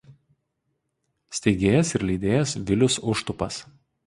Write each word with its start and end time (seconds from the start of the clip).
Steigėjas 1.39 1.93
ir 1.99 2.07
leidėjas 2.09 2.55
Vilius 2.71 2.97
Užtupas. 3.15 3.63